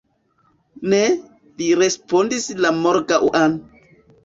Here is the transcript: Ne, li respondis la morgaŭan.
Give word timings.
Ne, 0.93 1.01
li 1.59 1.67
respondis 1.83 2.51
la 2.65 2.75
morgaŭan. 2.81 3.63